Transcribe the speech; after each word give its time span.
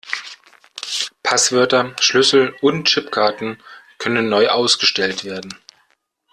Passwörter, 1.21 1.95
Schlüssel 1.99 2.55
und 2.61 2.87
Chipkarten 2.87 3.61
können 3.99 4.29
neu 4.29 4.47
ausgestellt 4.47 5.25
werden. 5.25 5.53